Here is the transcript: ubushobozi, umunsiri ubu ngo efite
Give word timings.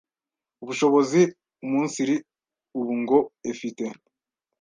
ubushobozi, 0.63 1.21
umunsiri 1.65 2.15
ubu 2.79 2.93
ngo 3.01 3.19
efite 3.51 3.85